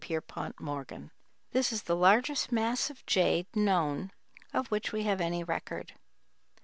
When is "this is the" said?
1.51-1.95